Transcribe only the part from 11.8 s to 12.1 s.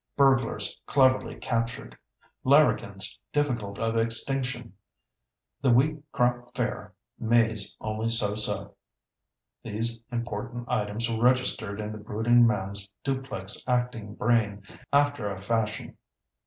the